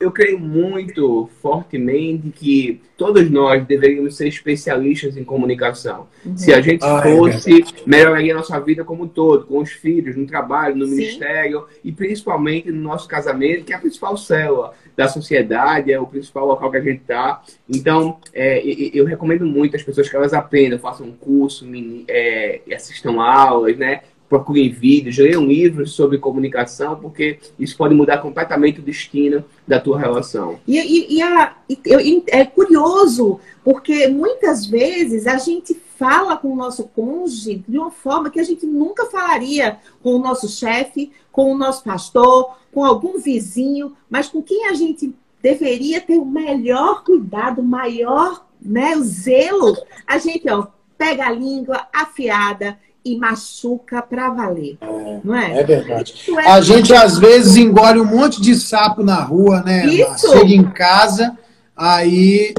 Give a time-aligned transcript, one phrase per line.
[0.00, 6.06] Eu creio muito fortemente que todos nós deveríamos ser especialistas em comunicação.
[6.24, 6.36] Uhum.
[6.36, 9.58] Se a gente ah, é fosse, é melhoraria a nossa vida como um todo, com
[9.58, 10.94] os filhos, no trabalho, no Sim.
[10.94, 16.06] ministério e principalmente no nosso casamento, que é a principal célula da sociedade, é o
[16.06, 17.42] principal local que a gente está.
[17.68, 21.66] Então, é, eu recomendo muito às pessoas que elas aprendam, façam um curso,
[22.06, 24.02] é, assistam aulas, né?
[24.28, 29.98] Procurem vídeos, leiam livros sobre comunicação, porque isso pode mudar completamente o destino da tua
[29.98, 30.58] relação.
[30.66, 36.56] E, e, e, a, e é curioso, porque muitas vezes a gente fala com o
[36.56, 41.52] nosso cônjuge de uma forma que a gente nunca falaria com o nosso chefe, com
[41.52, 47.02] o nosso pastor, com algum vizinho, mas com quem a gente deveria ter o melhor
[47.02, 49.76] cuidado, o maior né, o zelo,
[50.06, 50.66] a gente ó,
[50.96, 52.78] pega a língua afiada
[53.12, 54.76] e machuca para valer.
[54.80, 55.60] É, não é?
[55.60, 56.14] É verdade.
[56.36, 59.86] É a gente às vezes engole um monte de sapo na rua, né?
[59.86, 60.30] Isso.
[60.30, 61.36] Chega em casa,
[61.76, 62.54] aí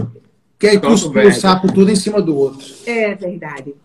[0.57, 2.65] quer cuspir o sapo tudo em cima do outro.
[2.85, 3.75] É verdade.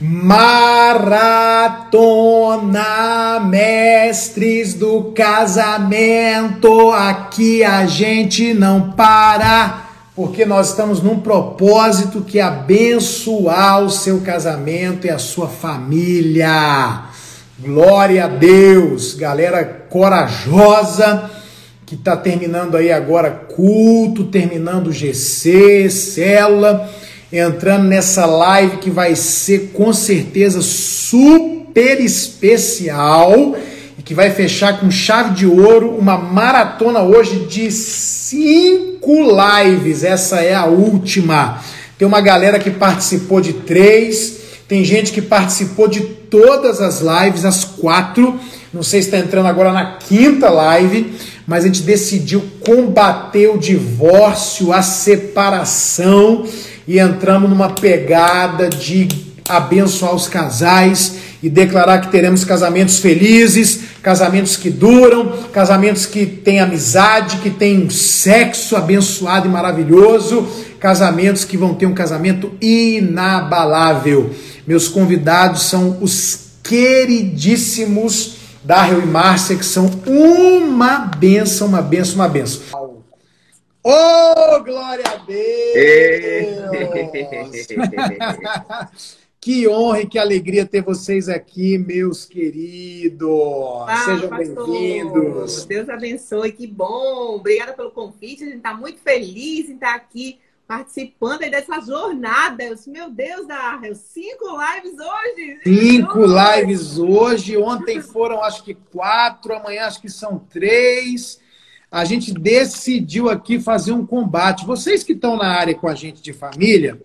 [0.00, 1.30] Maratona
[3.40, 6.90] Mestres do Casamento.
[6.90, 9.83] Aqui a gente não para
[10.14, 17.06] porque nós estamos num propósito que é abençoar o seu casamento e a sua família.
[17.58, 21.30] Glória a Deus, galera corajosa
[21.84, 26.88] que está terminando aí agora culto, terminando GC, célula,
[27.32, 33.54] entrando nessa live que vai ser com certeza super especial
[33.98, 40.04] e que vai fechar com chave de ouro uma maratona hoje de cinco lives.
[40.04, 41.62] Essa é a última.
[41.98, 47.44] Tem uma galera que participou de três, tem gente que participou de todas as lives,
[47.44, 48.38] as quatro.
[48.72, 51.14] Não sei se está entrando agora na quinta live,
[51.46, 56.44] mas a gente decidiu combater o divórcio, a separação
[56.86, 59.08] e entramos numa pegada de
[59.48, 66.60] abençoar os casais e declarar que teremos casamentos felizes, casamentos que duram, casamentos que têm
[66.60, 70.46] amizade, que têm sexo abençoado e maravilhoso,
[70.78, 74.30] casamentos que vão ter um casamento inabalável.
[74.66, 82.28] Meus convidados são os queridíssimos Darrell e Márcia, que são uma benção, uma benção, uma
[82.28, 82.60] benção.
[83.82, 86.44] Oh, glória a Deus!
[89.44, 93.28] Que honra e que alegria ter vocês aqui, meus queridos.
[93.86, 95.66] Ah, Sejam bem-vindos.
[95.66, 97.36] Deus abençoe, que bom.
[97.36, 98.42] Obrigada pelo convite.
[98.42, 102.64] A gente está muito feliz em estar aqui participando dessa jornada.
[102.86, 105.60] Meu Deus, da cinco lives hoje.
[105.62, 107.58] Cinco lives hoje.
[107.58, 111.38] Ontem foram acho que quatro, amanhã acho que são três.
[111.92, 114.64] A gente decidiu aqui fazer um combate.
[114.64, 116.98] Vocês que estão na área com a gente de família,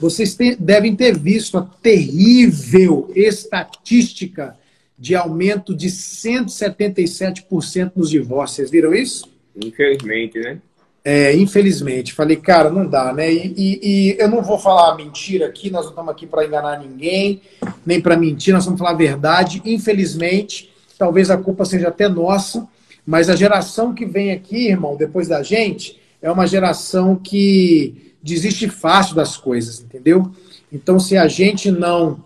[0.00, 4.56] vocês devem ter visto a terrível estatística
[4.98, 8.56] de aumento de 177% nos divórcios.
[8.56, 9.28] Vocês viram isso?
[9.54, 10.58] Infelizmente, né?
[11.04, 12.14] É, infelizmente.
[12.14, 13.30] Falei, cara, não dá, né?
[13.30, 16.78] E, e, e eu não vou falar mentira aqui, nós não estamos aqui para enganar
[16.78, 17.42] ninguém,
[17.84, 19.60] nem para mentir, nós vamos falar a verdade.
[19.66, 22.66] Infelizmente, talvez a culpa seja até nossa,
[23.06, 28.68] mas a geração que vem aqui, irmão, depois da gente, é uma geração que desiste
[28.68, 30.30] fácil das coisas, entendeu?
[30.72, 32.22] Então, se a gente não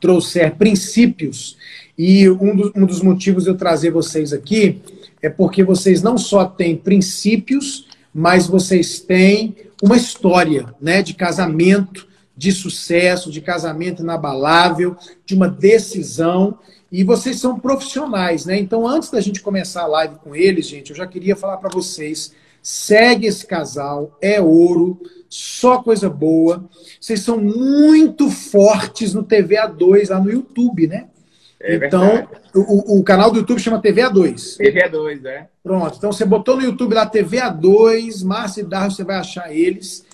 [0.00, 1.56] trouxer princípios,
[1.98, 4.80] e um, um dos motivos de eu trazer vocês aqui
[5.20, 12.06] é porque vocês não só têm princípios, mas vocês têm uma história né, de casamento,
[12.36, 16.56] de sucesso, de casamento inabalável, de uma decisão.
[16.90, 18.56] E vocês são profissionais, né?
[18.58, 21.68] Então, antes da gente começar a live com eles, gente, eu já queria falar para
[21.68, 22.32] vocês
[22.62, 26.68] Segue esse casal, é ouro, só coisa boa.
[27.00, 31.06] Vocês são muito fortes no TVA2 lá no YouTube, né?
[31.60, 34.58] É então, o, o, canal do YouTube chama TVA2.
[34.58, 35.48] TVA2, é.
[35.62, 35.96] Pronto.
[35.98, 40.06] Então, você botou no YouTube lá TVA2, Márcia e Darro, você vai achar eles.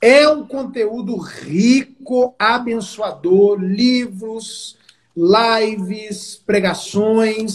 [0.00, 4.76] É um conteúdo rico, abençoador, livros,
[5.16, 7.52] lives, pregações,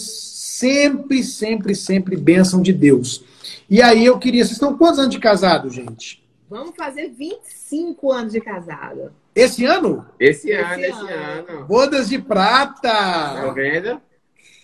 [0.57, 3.23] sempre, sempre, sempre bênção de Deus.
[3.69, 4.43] E aí eu queria.
[4.43, 6.23] Vocês estão quantos anos de casado, gente?
[6.49, 9.13] Vamos fazer 25 anos de casado.
[9.35, 10.05] Esse ano?
[10.19, 11.65] Esse, ano, esse ano.
[11.65, 12.89] Bodas de prata.
[12.89, 14.01] Tá vendo?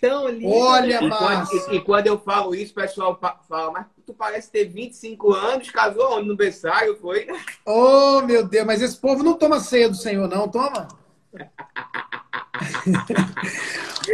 [0.01, 0.49] Tão lindo.
[0.49, 4.65] Olha, e quando, e, quando eu falo isso, o pessoal fala, mas tu parece ter
[4.65, 6.27] 25 anos, casou onde?
[6.27, 7.27] No berçário, foi?
[7.65, 10.87] Oh, meu Deus, mas esse povo não toma ceia do Senhor, não, toma?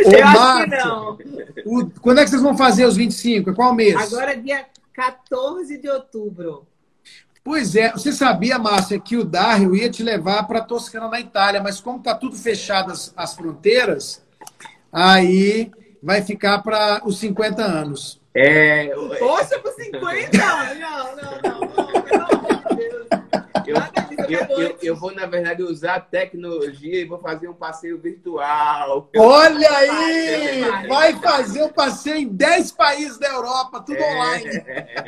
[0.06, 1.18] Ô, Eu Márcio, não.
[1.66, 3.54] O, quando é que vocês vão fazer os 25?
[3.54, 3.96] Qual mês?
[3.96, 6.68] Agora, dia 14 de outubro.
[7.44, 11.64] Pois é, você sabia, Márcia, que o Dario ia te levar para Toscana, na Itália,
[11.64, 14.24] mas como tá tudo fechado as, as fronteiras,
[14.92, 15.72] aí
[16.02, 18.22] vai ficar para os 50 anos.
[18.36, 18.88] É...
[19.18, 20.38] Poxa, para 50?
[20.38, 21.89] Não, não, não, não,
[24.34, 27.98] Eu, eu, eu, eu, vou, na verdade, usar a tecnologia e vou fazer um passeio
[28.00, 29.10] virtual.
[29.18, 30.88] Olha aí!
[30.88, 34.50] Vai fazer um passeio em 10 países da Europa, tudo é, online.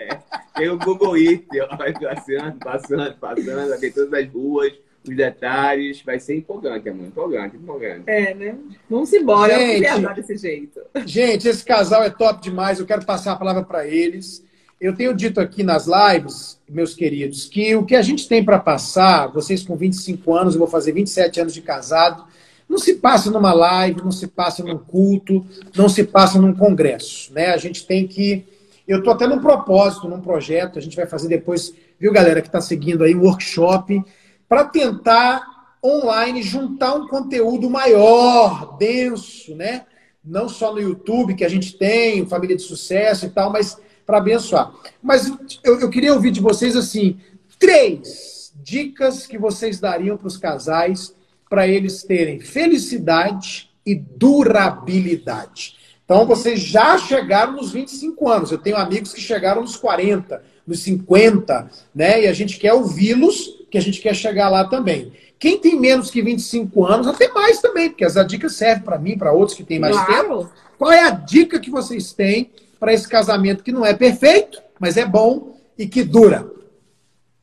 [0.56, 1.46] Tem o Google Earth,
[1.78, 4.74] vai passando, passando, passando, tem todas as ruas
[5.08, 6.02] os detalhes.
[6.02, 7.08] Vai ser empolgante, amor.
[7.08, 8.04] Empolgante, empolgante.
[8.08, 8.56] É, né?
[8.90, 9.58] Vamos embora.
[9.58, 10.82] Gente, viajar desse jeito.
[11.06, 12.80] Gente, esse casal é top demais.
[12.80, 14.44] Eu quero passar a palavra para eles.
[14.82, 18.58] Eu tenho dito aqui nas lives, meus queridos, que o que a gente tem para
[18.58, 22.26] passar, vocês com 25 anos, eu vou fazer 27 anos de casado,
[22.68, 25.46] não se passa numa live, não se passa num culto,
[25.76, 27.52] não se passa num congresso, né?
[27.52, 28.44] A gente tem que
[28.88, 32.48] eu estou até num propósito, num projeto, a gente vai fazer depois, viu, galera, que
[32.48, 34.04] está seguindo aí, um workshop
[34.50, 35.44] para tentar
[35.86, 39.86] online juntar um conteúdo maior, denso, né?
[40.26, 44.18] Não só no YouTube que a gente tem, família de sucesso e tal, mas para
[44.18, 44.74] abençoar.
[45.02, 45.32] Mas
[45.64, 47.18] eu, eu queria ouvir de vocês assim
[47.60, 51.14] três dicas que vocês dariam para os casais
[51.50, 55.76] para eles terem felicidade e durabilidade.
[56.06, 58.52] Então vocês já chegaram nos 25 anos.
[58.52, 62.24] Eu tenho amigos que chegaram nos 40, nos 50, né?
[62.24, 65.14] E a gente quer ouvi-los que a gente quer chegar lá também.
[65.40, 69.18] Quem tem menos que 25 anos, até mais também, porque essa dica serve para mim,
[69.18, 70.12] para outros que têm mais claro.
[70.12, 70.52] tempo.
[70.78, 74.98] Qual é a dica que vocês têm para esse casamento que não é perfeito, mas
[74.98, 76.50] é bom e que dura?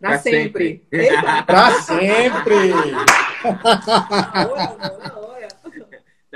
[0.00, 0.82] Para sempre.
[1.46, 2.72] Para sempre.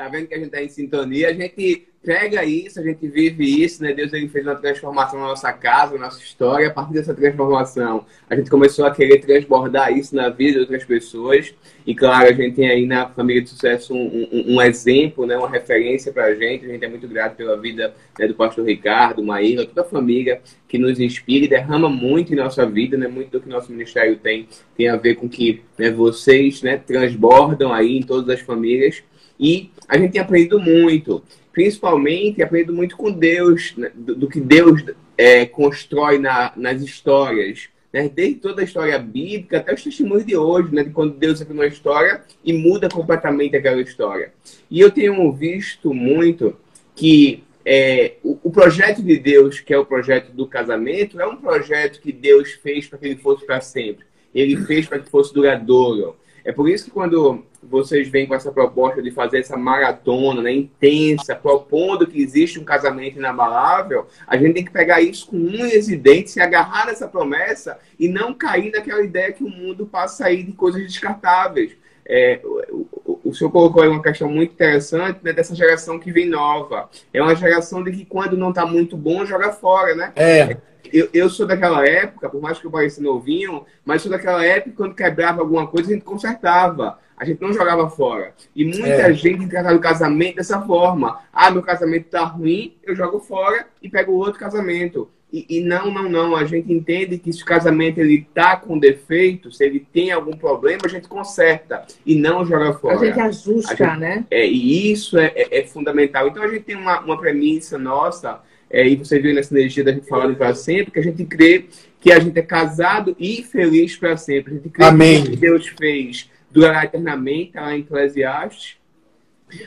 [0.04, 1.28] tá vendo que a gente está em sintonia?
[1.28, 3.92] A gente pega isso, a gente vive isso, né?
[3.92, 6.66] Deus ele fez uma transformação na nossa casa, na nossa história.
[6.66, 10.84] A partir dessa transformação, a gente começou a querer transbordar isso na vida de outras
[10.84, 11.54] pessoas.
[11.86, 15.36] E claro, a gente tem aí na família de sucesso um, um, um exemplo, né?
[15.36, 16.66] Uma referência para a gente.
[16.66, 20.40] A gente é muito grato pela vida né, do pastor Ricardo, Maíra, toda a família
[20.66, 23.06] que nos inspira e derrama muito em nossa vida, né?
[23.06, 26.78] Muito do que nosso ministério tem tem a ver com que né, vocês, né?
[26.78, 29.04] Transbordam aí em todas as famílias.
[29.42, 31.22] E a gente tem aprendido muito
[31.52, 34.82] principalmente aprendo muito com Deus, né, do, do, que Deus
[35.16, 37.68] é, constrói na, nas histórias.
[37.92, 38.08] Né?
[38.08, 40.82] Desde toda a história bíblica até os testemunhos de hoje, né?
[40.82, 44.32] de quando Deus entra numa história e muda completamente aquela história.
[44.70, 46.56] E eu tenho visto muito
[46.96, 51.36] que é, o, o, projeto de Deus, que é o projeto do casamento, é um
[51.36, 54.04] projeto que Deus fez para que ele fosse para sempre.
[54.34, 56.16] Ele fez para que fosse duradouro.
[56.44, 60.52] É por isso que quando vocês vêm com essa proposta de fazer essa maratona né,
[60.52, 65.88] intensa, propondo que existe um casamento inabalável, a gente tem que pegar isso com unhas
[65.88, 70.26] e dentes, se agarrar nessa promessa e não cair naquela ideia que o mundo passa
[70.26, 71.72] aí de coisas descartáveis.
[72.04, 76.10] É, o, o, o senhor colocou aí uma questão muito interessante né, dessa geração que
[76.10, 76.90] vem nova.
[77.12, 80.12] É uma geração de que quando não está muito bom, joga fora, né?
[80.16, 80.56] É.
[80.92, 84.74] Eu, eu sou daquela época, por mais que eu pareça novinho, mas sou daquela época
[84.76, 86.98] quando quebrava alguma coisa, a gente consertava.
[87.16, 88.34] A gente não jogava fora.
[88.54, 89.14] E muita é.
[89.14, 91.20] gente tratava o casamento dessa forma.
[91.32, 95.08] Ah, meu casamento tá ruim, eu jogo fora e pego outro casamento.
[95.32, 96.36] E, e, não, não, não.
[96.36, 100.36] A gente entende que se o casamento ele tá com defeito, se ele tem algum
[100.36, 102.96] problema, a gente conserta e não joga fora.
[102.96, 104.26] A gente ajusta, a gente, né?
[104.30, 106.28] É, e isso é, é, é, fundamental.
[106.28, 108.42] Então a gente tem uma, uma premissa nossa,
[108.72, 111.66] é, e você viu nessa energia da gente falando para sempre, que a gente crê
[112.00, 114.54] que a gente é casado e feliz para sempre.
[114.54, 115.22] A gente crê Amém.
[115.22, 118.76] que Deus fez durará eternamente, lá em Eclesiastes.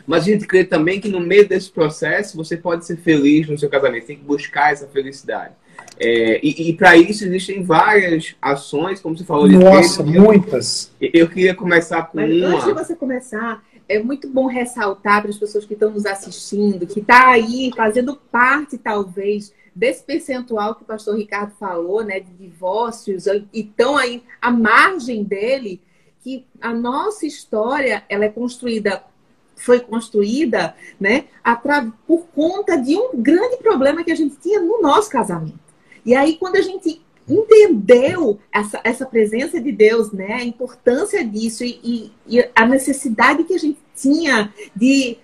[0.05, 3.57] Mas a gente crê também que no meio desse processo você pode ser feliz no
[3.57, 5.53] seu casamento, você tem que buscar essa felicidade.
[5.99, 9.47] É, e, e para isso existem várias ações, como você falou.
[9.47, 10.91] Nossa, muitas.
[10.99, 12.55] Eu, eu, queria começar com Mas, uma.
[12.55, 16.87] Antes de você começar, é muito bom ressaltar para as pessoas que estão nos assistindo,
[16.87, 22.31] que está aí fazendo parte, talvez, desse percentual que o pastor Ricardo falou, né, de
[22.33, 25.81] divórcios, e estão aí à margem dele
[26.21, 29.03] que a nossa história ela é construída
[29.57, 31.25] foi construída né,
[32.05, 35.57] por conta de um grande problema que a gente tinha no nosso casamento.
[36.05, 41.63] E aí, quando a gente entendeu essa, essa presença de Deus, né, a importância disso
[41.63, 45.17] e, e, e a necessidade que a gente tinha de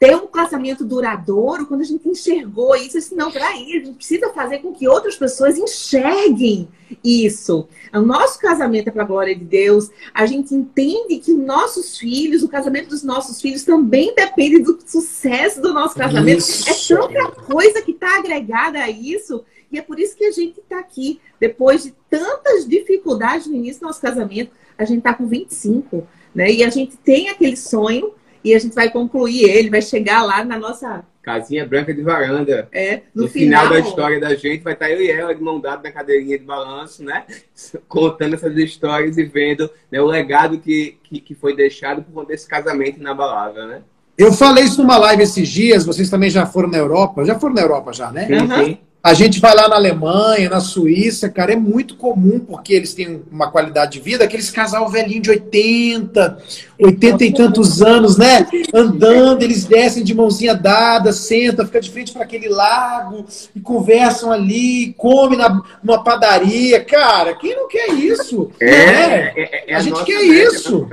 [0.00, 2.96] ter um casamento duradouro quando a gente enxergou isso.
[2.96, 6.66] Assim, não, peraí, a gente precisa fazer com que outras pessoas enxerguem
[7.04, 7.68] isso.
[7.92, 9.90] O nosso casamento é para a glória de Deus.
[10.14, 15.60] A gente entende que nossos filhos, o casamento dos nossos filhos também depende do sucesso
[15.60, 16.38] do nosso casamento.
[16.38, 16.94] Isso.
[16.94, 19.44] É tanta coisa que está agregada a isso.
[19.70, 21.20] E é por isso que a gente está aqui.
[21.38, 26.50] Depois de tantas dificuldades no início do nosso casamento, a gente está com 25, né?
[26.50, 30.44] E a gente tem aquele sonho e a gente vai concluir ele, vai chegar lá
[30.44, 32.68] na nossa casinha branca de varanda.
[32.72, 35.42] É, no, no final, final, da história da gente vai estar eu e ela de
[35.42, 37.24] mão dada na cadeirinha de balanço, né?
[37.88, 42.28] Contando essas histórias e vendo né, o legado que, que, que foi deixado por conta
[42.28, 43.82] desse casamento inabalável, né?
[44.16, 47.54] Eu falei isso numa live esses dias, vocês também já foram na Europa, já foram
[47.54, 48.26] na Europa já, né?
[48.26, 48.64] Sim, uhum.
[48.64, 48.78] sim.
[49.02, 53.22] A gente vai lá na Alemanha, na Suíça, cara, é muito comum, porque eles têm
[53.32, 56.38] uma qualidade de vida, aqueles casal velhinho de 80,
[56.78, 58.46] 80 e tantos anos, né?
[58.74, 63.24] Andando, eles descem de mãozinha dada, senta, fica de frente para aquele lago
[63.56, 66.84] e conversam ali, come na, numa padaria.
[66.84, 68.50] Cara, quem não quer isso?
[68.60, 70.88] É, é, é, é a, a, gente quer meta, isso.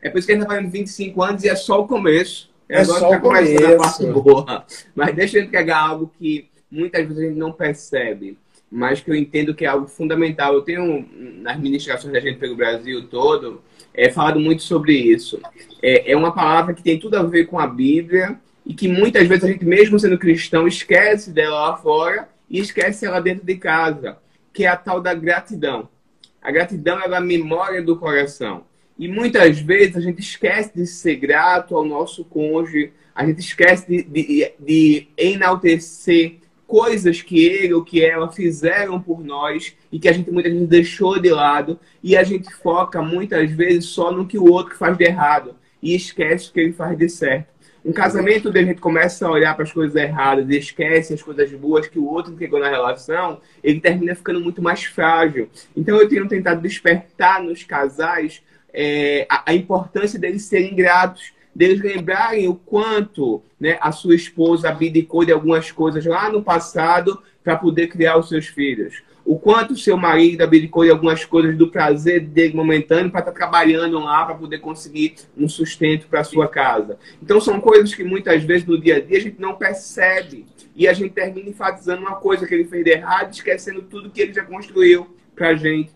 [0.00, 2.48] É por isso que a gente está fazendo 25 anos e é só o começo.
[2.68, 3.66] É, só tá o começo.
[3.66, 4.64] A parte boa.
[4.94, 8.38] Mas deixa eu pegar algo que muitas vezes a gente não percebe,
[8.70, 10.54] mas que eu entendo que é algo fundamental.
[10.54, 11.08] Eu tenho,
[11.42, 13.62] nas ministrações da gente pelo Brasil todo,
[13.92, 15.40] é, falado muito sobre isso.
[15.82, 19.26] É, é uma palavra que tem tudo a ver com a Bíblia e que muitas
[19.26, 23.56] vezes a gente, mesmo sendo cristão, esquece dela lá fora e esquece ela dentro de
[23.56, 24.18] casa,
[24.52, 25.88] que é a tal da gratidão.
[26.40, 28.64] A gratidão é a memória do coração.
[28.98, 33.86] E muitas vezes a gente esquece de ser grato ao nosso cônjuge, a gente esquece
[33.86, 36.36] de, de, de enaltecer
[36.70, 40.68] coisas que ele ou que ela fizeram por nós e que a gente muitas vezes
[40.68, 44.96] deixou de lado e a gente foca muitas vezes só no que o outro faz
[44.96, 47.48] de errado e esquece o que ele faz de certo.
[47.84, 51.20] Um casamento onde a gente começa a olhar para as coisas erradas e esquece as
[51.20, 55.48] coisas boas que o outro entregou na relação, ele termina ficando muito mais frágil.
[55.76, 61.80] Então eu tenho tentado despertar nos casais é, a, a importância deles serem gratos deles
[61.80, 67.56] lembrarem o quanto né, a sua esposa abdicou de algumas coisas lá no passado para
[67.56, 69.02] poder criar os seus filhos.
[69.24, 73.32] O quanto o seu marido abdicou de algumas coisas do prazer dele momentâneo para estar
[73.32, 76.98] tá trabalhando lá para poder conseguir um sustento para sua casa.
[77.22, 80.46] Então são coisas que muitas vezes no dia a dia a gente não percebe.
[80.74, 84.20] E a gente termina enfatizando uma coisa que ele fez de errado, esquecendo tudo que
[84.20, 85.92] ele já construiu para a gente.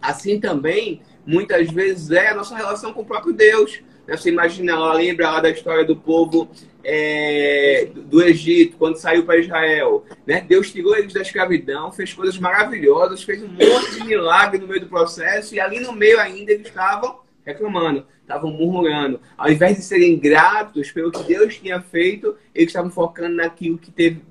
[0.00, 3.80] Assim também, muitas vezes é a nossa relação com o próprio Deus.
[4.08, 6.50] Você imagina, ela lembra lá da história do povo
[6.84, 10.04] é, do Egito, quando saiu para Israel.
[10.26, 10.40] Né?
[10.40, 14.80] Deus tirou eles da escravidão, fez coisas maravilhosas, fez um monte de milagre no meio
[14.80, 19.20] do processo, e ali no meio ainda eles estavam reclamando, estavam murmurando.
[19.36, 23.90] Ao invés de serem gratos pelo que Deus tinha feito, eles estavam focando naquilo que
[23.90, 24.22] teve,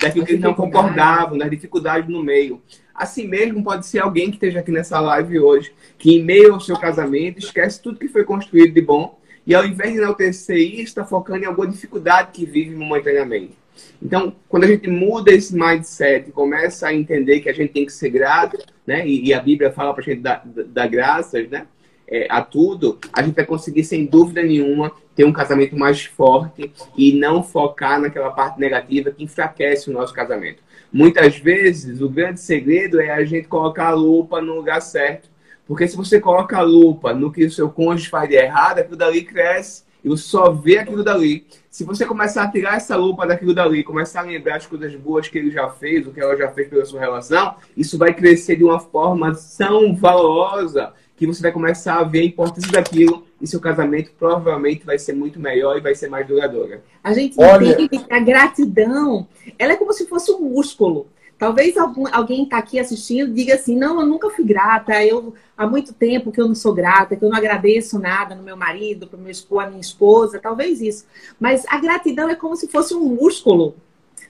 [0.00, 2.62] daquilo que eles não concordavam, nas dificuldades no meio.
[2.94, 6.60] Assim mesmo pode ser alguém que esteja aqui nessa live hoje, que em meio ao
[6.60, 10.82] seu casamento esquece tudo que foi construído de bom e ao invés de enaltecer isso,
[10.82, 13.52] está focando em alguma dificuldade que vive momentaneamente.
[14.00, 17.92] Então, quando a gente muda esse mindset começa a entender que a gente tem que
[17.92, 19.06] ser grato, né?
[19.06, 21.66] E, e a Bíblia fala para a gente dar, dar graças, né?
[22.06, 26.70] É, a tudo, a gente vai conseguir, sem dúvida nenhuma, ter um casamento mais forte
[26.96, 30.62] e não focar naquela parte negativa que enfraquece o nosso casamento.
[30.94, 35.28] Muitas vezes, o grande segredo é a gente colocar a lupa no lugar certo.
[35.66, 38.96] Porque se você coloca a lupa no que o seu cônjuge faz de errado, aquilo
[38.96, 41.48] dali cresce e você só vê aquilo dali.
[41.68, 45.26] Se você começar a tirar essa lupa daquilo dali, começar a lembrar as coisas boas
[45.26, 48.54] que ele já fez, o que ela já fez pela sua relação, isso vai crescer
[48.54, 53.46] de uma forma tão valorosa que você vai começar a ver a importância daquilo e
[53.46, 56.82] seu casamento provavelmente vai ser muito melhor e vai ser mais duradoura.
[57.02, 57.72] A gente Olha...
[57.72, 59.28] entende que a gratidão,
[59.58, 61.06] ela é como se fosse um músculo.
[61.38, 65.66] Talvez algum, alguém está aqui assistindo diga assim, não, eu nunca fui grata, eu há
[65.66, 69.06] muito tempo que eu não sou grata, que eu não agradeço nada no meu marido,
[69.06, 71.04] para meu a minha esposa, talvez isso.
[71.38, 73.74] Mas a gratidão é como se fosse um músculo.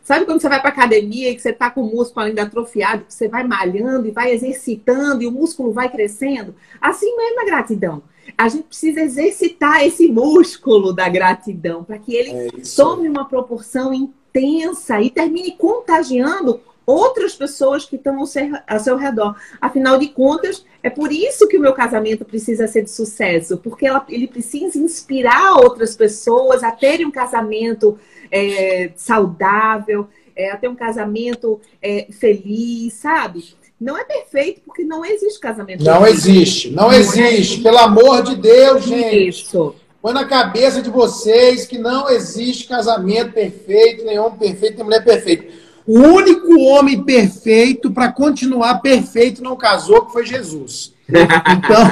[0.02, 3.04] Sabe quando você vai para academia e que você está com o músculo ainda atrofiado,
[3.04, 6.54] que você vai malhando e vai exercitando e o músculo vai crescendo?
[6.80, 8.02] Assim mesmo a gratidão.
[8.36, 13.92] A gente precisa exercitar esse músculo da gratidão para que ele é tome uma proporção
[13.92, 19.36] intensa e termine contagiando outras pessoas que estão ao seu, ao seu redor.
[19.60, 23.86] Afinal de contas, é por isso que o meu casamento precisa ser de sucesso, porque
[23.86, 27.98] ela, ele precisa inspirar outras pessoas a terem um casamento
[28.34, 33.54] é, saudável, é, a ter um casamento é, feliz, sabe?
[33.80, 35.84] Não é perfeito, porque não existe casamento.
[35.84, 37.60] Não existe, não, não existe.
[37.62, 39.28] Pelo amor de Deus, gente.
[39.28, 39.74] Isso.
[40.02, 45.04] põe na cabeça de vocês que não existe casamento perfeito, nem homem perfeito, nem mulher
[45.04, 45.44] perfeita.
[45.86, 50.92] O único homem perfeito para continuar perfeito não casou, que foi Jesus.
[51.06, 51.84] Então.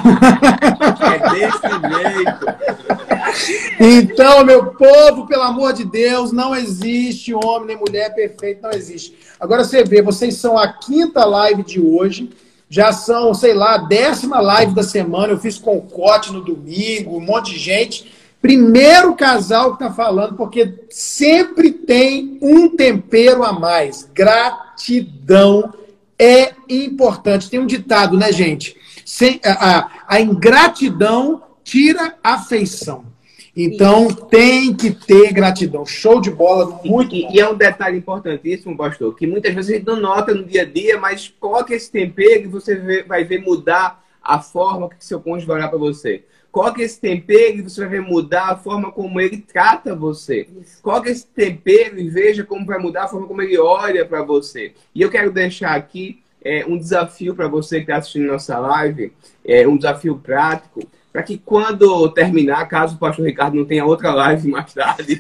[1.13, 1.69] é desse
[2.15, 2.47] jeito.
[3.79, 9.15] Então, meu povo, pelo amor de Deus, não existe homem nem mulher perfeito, não existe.
[9.41, 12.31] Agora você vê, vocês são a quinta live de hoje
[12.73, 15.35] já são, sei lá, a décima live da semana.
[15.35, 18.11] Eu fiz concote no domingo, um monte de gente.
[18.41, 24.09] Primeiro casal que está falando, porque sempre tem um tempero a mais.
[24.15, 25.75] Gratidão
[26.19, 27.51] é importante.
[27.51, 28.75] Tem um ditado, né, gente?
[29.05, 33.05] Sem, a, a, a ingratidão tira afeição.
[33.55, 34.27] Então Isso.
[34.27, 35.85] tem que ter gratidão.
[35.85, 39.75] Show de bola, muito e, e, é um detalhe importantíssimo, pastor, que muitas vezes a
[39.75, 43.25] gente não nota no dia a dia, mas coloque esse tempero e você vê, vai
[43.25, 46.25] ver mudar a forma que seu cônjuge vai olhar para você.
[46.51, 50.47] Coloque esse tempero e você vai ver mudar a forma como ele trata você.
[50.61, 50.83] Isso.
[50.83, 54.73] Coloque esse tempero e veja como vai mudar a forma como ele olha para você.
[54.95, 59.13] E eu quero deixar aqui é, um desafio para você que está assistindo nossa live,
[59.45, 60.81] é, um desafio prático
[61.13, 65.19] para que quando terminar, caso o pastor Ricardo não tenha outra live mais tarde.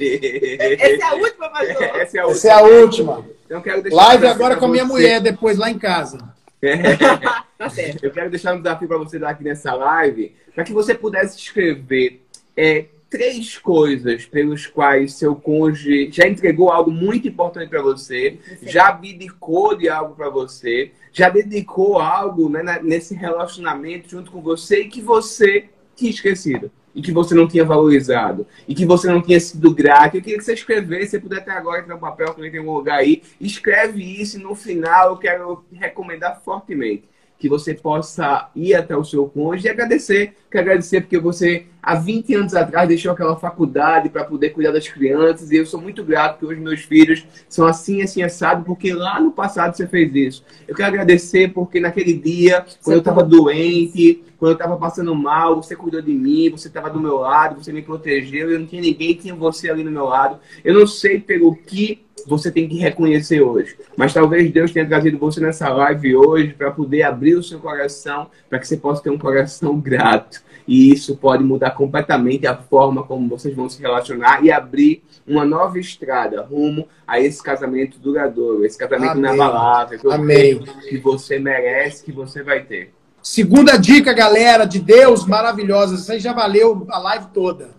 [0.58, 1.82] Essa é a última, pastor.
[2.00, 2.30] Essa é a última.
[2.30, 3.26] Essa é a última.
[3.44, 4.92] Então, quero deixar live agora com a minha você.
[4.92, 6.18] mulher, depois lá em casa.
[6.62, 6.96] É.
[7.58, 8.04] tá certo.
[8.04, 11.36] Eu quero deixar um desafio para você dar aqui nessa live, para que você pudesse
[11.36, 12.22] escrever
[12.56, 18.88] é, três coisas pelos quais seu cônjuge já entregou algo muito importante para você, já
[18.88, 24.88] abdicou de algo para você, já dedicou algo né, nesse relacionamento junto com você e
[24.88, 29.40] que você tinha esquecido e que você não tinha valorizado e que você não tinha
[29.40, 30.16] sido grato.
[30.16, 32.74] Eu queria que você escrevesse, se puder até agora entrar um papel que tem algum
[32.74, 37.11] lugar aí, escreve isso e no final eu quero recomendar fortemente
[37.42, 40.34] que você possa ir até o seu cônjuge e agradecer.
[40.48, 44.86] Quero agradecer porque você, há 20 anos atrás, deixou aquela faculdade para poder cuidar das
[44.86, 45.50] crianças.
[45.50, 49.20] E eu sou muito grato que hoje meus filhos são assim, assim, assado, porque lá
[49.20, 50.44] no passado você fez isso.
[50.68, 55.56] Eu quero agradecer porque naquele dia, quando eu estava doente, quando eu estava passando mal,
[55.60, 58.52] você cuidou de mim, você estava do meu lado, você me protegeu.
[58.52, 60.38] Eu não tinha ninguém, tinha você ali no meu lado.
[60.64, 63.76] Eu não sei pelo que você tem que reconhecer hoje.
[63.96, 68.28] Mas talvez Deus tenha trazido você nessa live hoje para poder abrir o seu coração,
[68.48, 70.42] para que você possa ter um coração grato.
[70.66, 75.44] E isso pode mudar completamente a forma como vocês vão se relacionar e abrir uma
[75.44, 79.34] nova estrada rumo a esse casamento duradouro, esse casamento Amém.
[79.34, 80.62] inabalável, Amém.
[80.88, 82.92] que você merece, que você vai ter.
[83.22, 85.94] Segunda dica, galera, de Deus, maravilhosa.
[85.94, 87.70] Isso aí já valeu a live toda.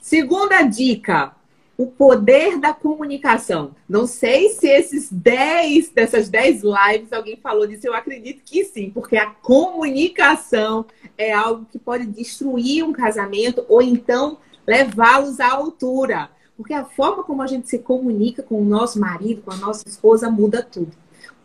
[0.00, 1.32] Segunda dica,
[1.78, 3.70] o poder da comunicação.
[3.88, 8.90] Não sei se esses 10, dessas 10 lives alguém falou disso, eu acredito que sim,
[8.90, 10.84] porque a comunicação
[11.16, 16.28] é algo que pode destruir um casamento ou então levá-los à altura.
[16.56, 19.86] Porque a forma como a gente se comunica com o nosso marido, com a nossa
[19.86, 20.90] esposa, muda tudo.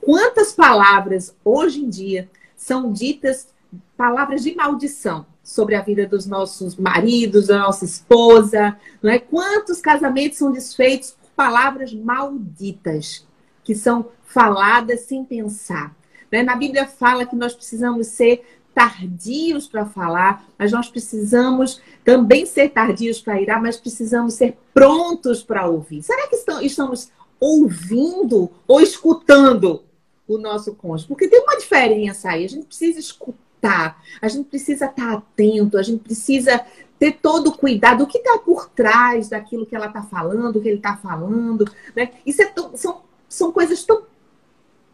[0.01, 3.49] Quantas palavras hoje em dia são ditas
[3.95, 5.27] palavras de maldição?
[5.43, 9.19] Sobre a vida dos nossos maridos, da nossa esposa, não é?
[9.19, 13.27] Quantos casamentos são desfeitos por palavras malditas
[13.61, 15.93] que são faladas sem pensar?
[16.31, 16.41] Né?
[16.41, 22.69] Na Bíblia fala que nós precisamos ser tardios para falar, mas nós precisamos também ser
[22.69, 26.01] tardios para irar, mas precisamos ser prontos para ouvir.
[26.01, 29.83] Será que estamos ouvindo ou escutando
[30.27, 31.07] o nosso cônjuge?
[31.07, 32.45] Porque tem uma diferença aí.
[32.45, 34.01] A gente precisa escutar estar.
[34.21, 36.63] A gente precisa estar atento, a gente precisa
[36.99, 40.61] ter todo o cuidado, o que está por trás daquilo que ela está falando, o
[40.61, 41.65] que ele está falando.
[41.95, 42.11] Né?
[42.25, 44.03] Isso é tão, são, são coisas tão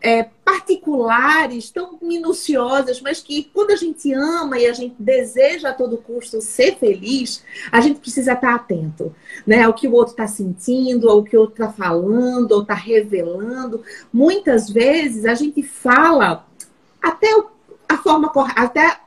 [0.01, 5.73] é, particulares, tão minuciosas, mas que quando a gente ama e a gente deseja a
[5.73, 9.13] todo custo ser feliz, a gente precisa estar atento
[9.45, 12.73] né, ao que o outro está sentindo, ao que o outro está falando, ou está
[12.73, 13.84] revelando.
[14.12, 16.47] Muitas vezes a gente fala
[17.01, 17.59] até o
[17.89, 18.99] a forma até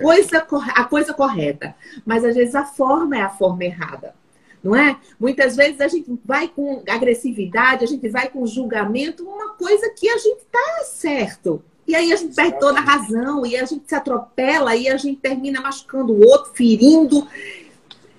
[0.00, 1.74] coisa, a coisa correta.
[2.04, 4.14] Mas às vezes a forma é a forma errada.
[4.62, 4.96] Não é?
[5.20, 10.08] Muitas vezes a gente vai com agressividade, a gente vai com julgamento, uma coisa que
[10.08, 11.62] a gente tá certo.
[11.86, 14.96] E aí a gente perde toda a razão, e a gente se atropela, e a
[14.96, 17.28] gente termina machucando o outro, ferindo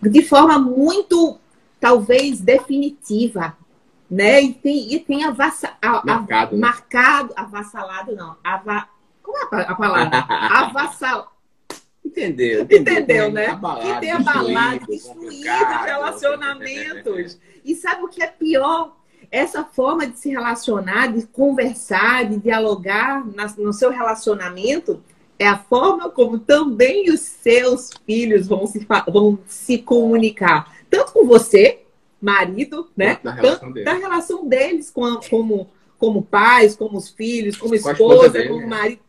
[0.02, 1.38] de forma muito,
[1.80, 3.58] talvez, definitiva.
[4.10, 4.42] Né?
[4.42, 6.62] E tem, e tem avassa, a, marcado, a, né?
[6.62, 8.88] marcado, avassalado, não, ava,
[9.28, 10.26] como é a palavra?
[10.30, 11.34] Avassal.
[12.04, 13.48] Entendeu, entendeu, entendeu né?
[13.48, 17.38] Abalado, que tem abalado, destruído relacionamentos.
[17.66, 18.96] E sabe o que é pior?
[19.30, 23.26] Essa forma de se relacionar, de conversar, de dialogar
[23.58, 25.04] no seu relacionamento
[25.38, 30.76] é a forma como também os seus filhos vão se, vão se comunicar.
[30.90, 31.82] Tanto com você,
[32.22, 33.20] marido, né?
[33.22, 37.76] Da relação deles, da relação deles com a, como, como pais, como os filhos, como
[37.76, 39.02] esposa, dele, como marido.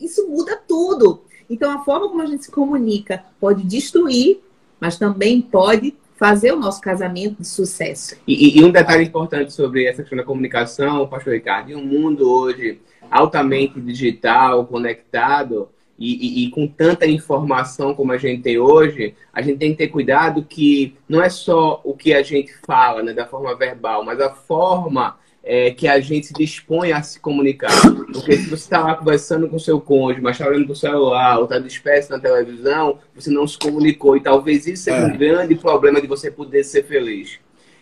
[0.00, 1.22] Isso muda tudo.
[1.48, 4.40] Então, a forma como a gente se comunica pode destruir,
[4.78, 8.14] mas também pode fazer o nosso casamento de sucesso.
[8.26, 12.30] E, e, um detalhe importante sobre essa questão da comunicação, pastor Ricardo, em um mundo
[12.30, 12.78] hoje
[13.10, 19.42] altamente digital, conectado, e, e, e, com tanta informação como a gente tem hoje, a
[19.42, 23.12] gente tem que ter cuidado que não é só o que a gente fala, né,
[23.12, 27.70] da forma verbal, mas a forma é, que a gente se dispõe a se comunicar.
[28.12, 31.38] Porque se você está lá conversando com seu cônjuge, mas está olhando para o celular,
[31.38, 34.16] ou está disperso na televisão, você não se comunicou.
[34.16, 35.06] E talvez isso seja é.
[35.06, 37.38] um grande problema de você poder ser feliz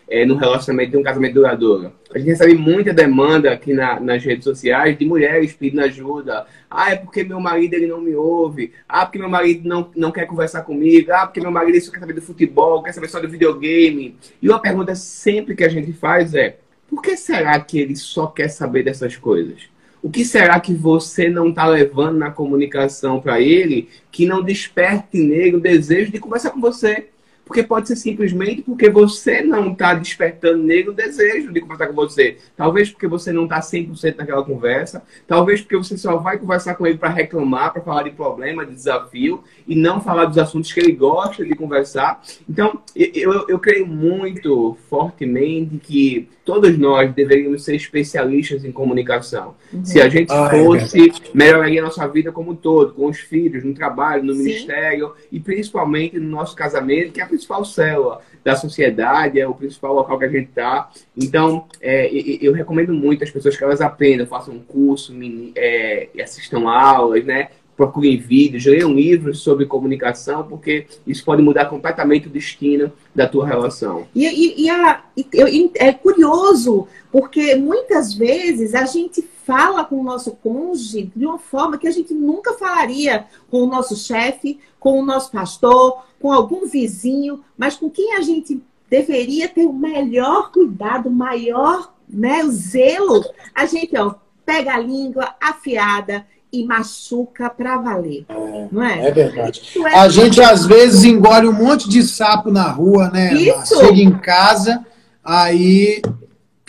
[0.09, 1.93] é, no relacionamento de um casamento duradouro.
[2.13, 6.47] A gente recebe muita demanda aqui na, nas redes sociais de mulheres pedindo ajuda.
[6.69, 8.73] Ah, é porque meu marido ele não me ouve.
[8.87, 11.11] Ah, porque meu marido não, não quer conversar comigo.
[11.11, 14.17] Ah, porque meu marido só quer saber do futebol, quer saber só do videogame.
[14.41, 16.57] E uma pergunta sempre que a gente faz é:
[16.89, 19.69] por que será que ele só quer saber dessas coisas?
[20.01, 25.17] O que será que você não está levando na comunicação para ele que não desperte
[25.17, 27.08] nele o desejo de conversar com você?
[27.49, 31.95] Porque pode ser simplesmente porque você não está despertando nele o desejo de conversar com
[31.95, 32.37] você.
[32.55, 35.01] Talvez porque você não está 100% naquela conversa.
[35.27, 38.75] Talvez porque você só vai conversar com ele para reclamar, para falar de problema, de
[38.75, 42.21] desafio, e não falar dos assuntos que ele gosta de conversar.
[42.47, 49.55] Então, eu, eu creio muito fortemente que todos nós deveríamos ser especialistas em comunicação.
[49.73, 49.85] Uhum.
[49.85, 53.07] Se a gente ah, é fosse, é melhoraria a nossa vida como um todo, com
[53.07, 54.43] os filhos, no trabalho, no Sim.
[54.43, 59.53] ministério, e principalmente no nosso casamento, que é a principal célula da sociedade, é o
[59.53, 60.89] principal local que a gente está.
[61.15, 62.09] Então, é,
[62.41, 65.13] eu recomendo muito às pessoas que elas aprendam, façam um curso,
[65.55, 67.49] é, assistam aulas, né?
[67.75, 73.47] procurem vídeos, leiam livros sobre comunicação, porque isso pode mudar completamente o destino da tua
[73.47, 74.05] relação.
[74.13, 80.03] E, e, e, a, e é curioso, porque muitas vezes a gente fala com o
[80.03, 84.99] nosso cônjuge de uma forma que a gente nunca falaria com o nosso chefe, com
[84.99, 90.51] o nosso pastor, com algum vizinho, mas com quem a gente deveria ter o melhor
[90.51, 93.25] cuidado, o maior né, o zelo.
[93.55, 94.13] A gente ó,
[94.45, 98.25] pega a língua afiada e machuca para valer.
[98.29, 99.07] É, não é?
[99.07, 99.63] É verdade.
[99.83, 103.33] É a gente às vezes engole um monte de sapo na rua, né?
[103.33, 103.79] Isso.
[103.79, 104.85] Chega em casa,
[105.23, 106.03] aí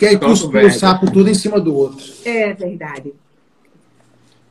[0.01, 2.03] quer cuspir o sapo tudo em cima do outro.
[2.25, 3.13] É verdade.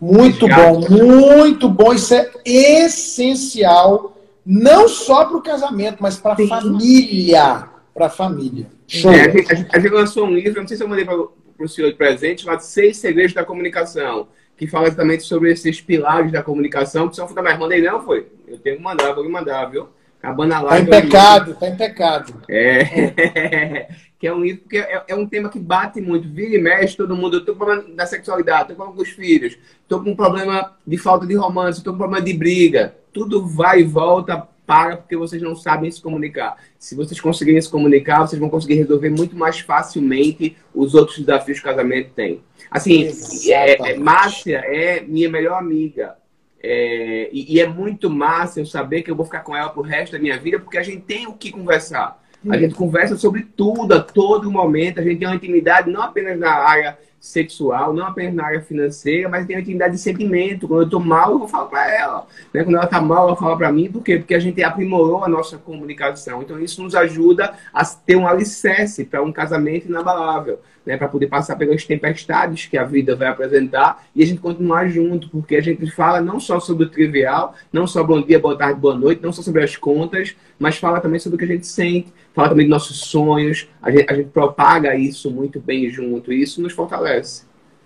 [0.01, 1.93] Muito bom, muito bom.
[1.93, 7.69] Isso é essencial, não só para o casamento, mas para a família.
[7.93, 8.67] Para a família.
[8.87, 9.13] Show.
[9.13, 11.69] É, a, gente, a, gente, lançou um livro, não sei se eu mandei para o
[11.69, 16.43] senhor de presente, chamado Seis Segredos da Comunicação que fala exatamente sobre esses pilares da
[16.43, 17.59] comunicação, que são fundamentais.
[17.59, 18.27] Mandei não, foi?
[18.47, 19.89] Eu tenho que mandar, vou mandar, viu?
[20.19, 20.87] Acabando a live.
[20.87, 22.35] Tá em pecado, tá em pecado.
[22.47, 23.89] É.
[24.21, 26.29] que é um livro, é, é, um tema que bate muito.
[26.29, 27.39] Vira e mexe todo mundo.
[27.39, 29.57] Eu tô com problema da sexualidade, tô com problema com os filhos,
[29.89, 32.95] tô com problema de falta de romance, tô com problema de briga.
[33.15, 36.59] Tudo vai e volta para porque vocês não sabem se comunicar.
[36.79, 41.59] Se vocês conseguirem se comunicar, vocês vão conseguir resolver muito mais facilmente os outros desafios
[41.59, 42.43] que o casamento tem.
[42.71, 43.09] Assim,
[43.51, 46.15] é, é, Márcia é minha melhor amiga.
[46.63, 49.81] É, e, e, é muito massa eu saber que eu vou ficar com ela pro
[49.81, 52.20] resto da minha vida, porque a gente tem o que conversar.
[52.49, 55.01] A gente conversa sobre tudo, a todo momento.
[55.01, 59.29] A gente tem uma intimidade não apenas na área sexual, não apenas na área financeira,
[59.29, 60.67] mas tem uma intimidade de sentimento.
[60.67, 62.27] Quando eu estou mal, eu vou falar para ela.
[62.53, 62.65] Né?
[62.65, 63.91] Quando ela está mal, ela fala para mim.
[63.91, 64.17] Por quê?
[64.17, 66.43] Porque a gente aprimorou a nossa comunicação.
[66.43, 71.27] Então, isso nos ajuda a ter um alicerce para um casamento inabalável né, para poder
[71.27, 75.61] passar pelas tempestades que a vida vai apresentar e a gente continuar junto, porque a
[75.61, 79.23] gente fala não só sobre o trivial, não só bom dia, boa tarde, boa noite,
[79.23, 82.49] não só sobre as contas, mas fala também sobre o que a gente sente, fala
[82.49, 86.63] também dos nossos sonhos, a gente, a gente propaga isso muito bem junto e isso
[86.63, 87.45] nos fortalece.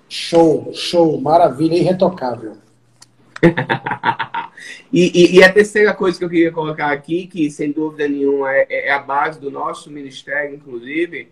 [0.08, 2.63] Show, show, maravilha, irretocável.
[4.92, 8.52] e, e, e, a terceira coisa que eu queria colocar aqui, que sem dúvida nenhuma
[8.52, 11.28] é, é a base do nosso ministério, inclusive,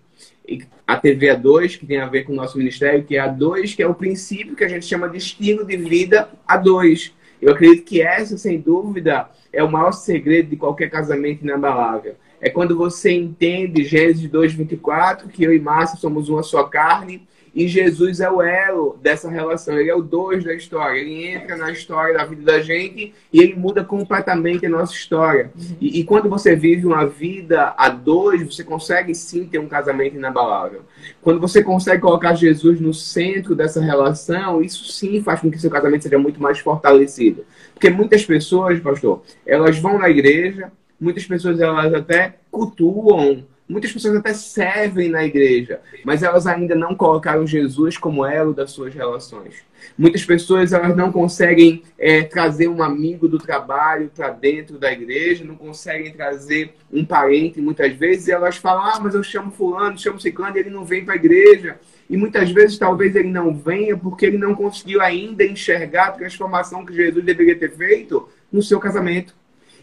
[0.86, 3.74] a TV A2, que tem a ver com o nosso ministério, que é a 2,
[3.74, 7.12] que é o princípio que a gente chama de estilo de vida A2.
[7.40, 12.14] Eu acredito que essa, sem dúvida, é o maior segredo de qualquer casamento inabalável.
[12.40, 17.68] É quando você entende Gênesis 2:24, que eu e Márcia somos uma só carne, E
[17.68, 20.98] Jesus é o elo dessa relação, ele é o dois da história.
[20.98, 25.50] Ele entra na história da vida da gente e ele muda completamente a nossa história.
[25.54, 25.76] Uhum.
[25.80, 30.16] E, e, quando você vive uma vida a dois, você consegue sim ter um casamento
[30.16, 30.82] inabalável.
[31.20, 35.70] Quando você consegue colocar Jesus no centro dessa relação, isso sim faz com que seu
[35.70, 37.44] casamento seja muito mais fortalecido.
[37.74, 44.14] Porque muitas pessoas, pastor, elas vão na igreja, muitas pessoas elas até cultuam Muitas pessoas
[44.14, 49.64] até servem na igreja, mas elas ainda não colocaram Jesus como elo das suas relações.
[49.96, 55.42] Muitas pessoas elas não conseguem é, trazer um amigo do trabalho para dentro da igreja,
[55.42, 59.98] não conseguem trazer um parente muitas vezes, e elas falam: Ah, mas eu chamo Fulano,
[59.98, 61.78] chamo Ciclano, e ele não vem para a igreja.
[62.10, 66.84] E muitas vezes talvez ele não venha porque ele não conseguiu ainda enxergar a transformação
[66.84, 69.34] que Jesus deveria ter feito no seu casamento.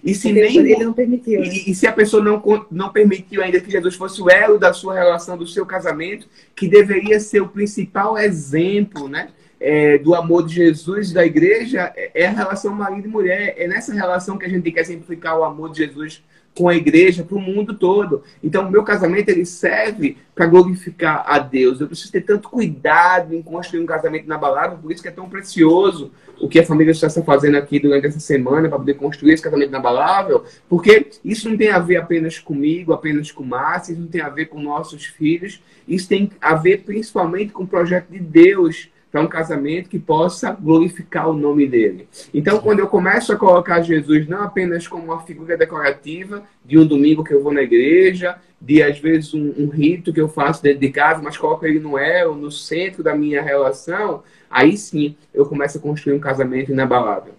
[0.04, 1.42] E se nem ele não permitiu.
[1.42, 1.48] Né?
[1.48, 4.74] E, e, se a pessoa não, não permitiu ainda que Jesus fosse o elo da
[4.74, 9.30] sua relação, do seu casamento, que deveria ser o principal exemplo, né?
[9.62, 13.56] É, do amor de Jesus da igreja é, é a relação marido e mulher.
[13.58, 16.24] É nessa relação que a gente quer simplificar o amor de Jesus
[16.60, 18.22] com a igreja, para o mundo todo.
[18.44, 21.80] Então, o meu casamento ele serve para glorificar a Deus.
[21.80, 25.12] Eu preciso ter tanto cuidado em construir um casamento na balada, por isso que é
[25.12, 29.34] tão precioso o que a família está fazendo aqui durante essa semana para poder construir
[29.34, 34.02] esse casamento inabalável, porque isso não tem a ver apenas comigo, apenas com Márcia, isso
[34.02, 38.10] não tem a ver com nossos filhos, isso tem a ver principalmente com o projeto
[38.10, 42.08] de Deus para um casamento que possa glorificar o nome dele.
[42.34, 46.86] Então, quando eu começo a colocar Jesus não apenas como uma figura decorativa de um
[46.86, 50.62] domingo que eu vou na igreja, de às vezes um, um rito que eu faço
[50.62, 55.16] dentro de casa, mas coloco ele no elo, no centro da minha relação, aí sim
[55.34, 57.34] eu começo a construir um casamento inabalável.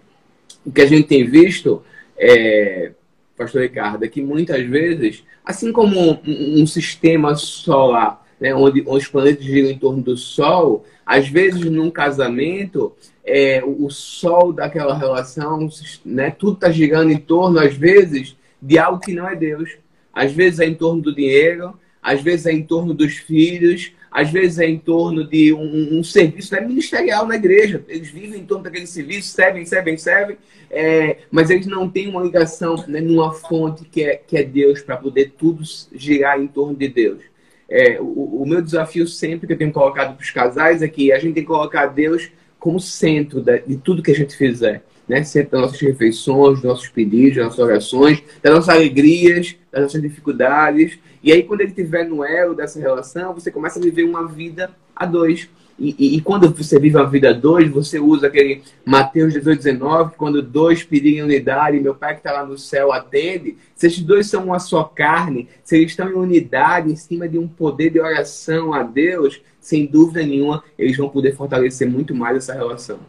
[0.65, 1.81] O que a gente tem visto,
[2.17, 2.91] é,
[3.37, 9.07] Pastor Ricardo, é que muitas vezes, assim como um, um sistema solar, né, onde, os
[9.07, 12.91] planetas giram em torno do Sol, às vezes num casamento,
[13.23, 15.69] é, o, o Sol daquela relação,
[16.03, 19.77] né, tudo está girando em torno, às vezes, de algo que não é Deus.
[20.11, 24.29] Às vezes é em torno do dinheiro, às vezes é em torno dos filhos, às
[24.29, 27.85] vezes é em torno de um, um serviço né, ministerial na igreja.
[27.87, 30.37] Eles vivem em torno daquele serviço, servem, servem, servem,
[30.69, 34.81] é, mas eles não têm uma ligação né, numa fonte que é, que é Deus,
[34.81, 37.30] para poder tudo girar em torno de Deus.
[37.71, 41.11] É, o, o, meu desafio sempre que eu tenho colocado para os casais é que
[41.11, 42.29] a gente tem que colocar Deus
[42.59, 45.23] como centro de tudo que a gente fizer né?
[45.23, 50.01] Sempre das nossas refeições, dos nossos pedidos, das nossas orações, das nossas alegrias, das nossas
[50.01, 50.97] dificuldades.
[51.21, 54.71] E aí, quando ele estiver no elo dessa relação, você começa a viver uma vida
[54.95, 55.49] a dois.
[55.81, 59.63] E, e, e, quando você vive uma vida a dois, você usa aquele Mateus 18,
[59.63, 63.57] 19, quando dois pedirem unidade, meu Pai que está lá no céu atende.
[63.75, 67.39] Se esses dois são uma só carne, se eles estão em unidade, em cima de
[67.39, 72.37] um poder de oração a Deus, sem dúvida nenhuma, eles vão poder fortalecer muito mais
[72.37, 72.99] essa relação.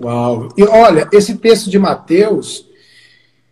[0.00, 0.50] Uau!
[0.56, 2.64] E olha, esse texto de Mateus,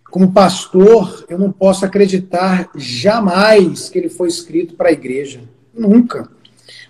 [0.09, 5.41] como pastor, eu não posso acreditar jamais que ele foi escrito para a igreja.
[5.75, 6.36] Nunca.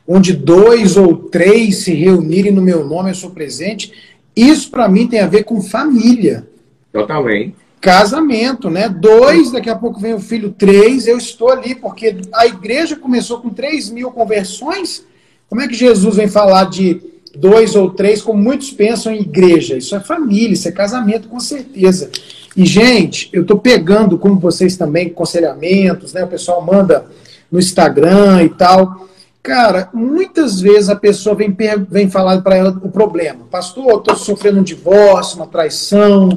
[0.07, 3.93] Onde dois ou três se reunirem no meu nome, eu sou presente.
[4.35, 6.47] Isso para mim tem a ver com família.
[6.93, 7.57] Totalmente.
[7.81, 8.89] Casamento, né?
[8.89, 13.41] Dois, daqui a pouco vem o filho, três, eu estou ali, porque a igreja começou
[13.41, 15.05] com três mil conversões.
[15.49, 17.01] Como é que Jesus vem falar de
[17.37, 19.77] dois ou três, como muitos pensam em igreja.
[19.77, 22.11] Isso é família, isso é casamento, com certeza.
[22.57, 26.25] E, gente, eu estou pegando, como vocês também, aconselhamentos, né?
[26.25, 27.05] O pessoal manda
[27.51, 29.07] no Instagram e tal.
[29.47, 31.57] Cara, muitas vezes a pessoa vem,
[31.89, 33.47] vem falar para ela o problema.
[33.49, 36.31] Pastor, estou sofrendo um divórcio, uma traição,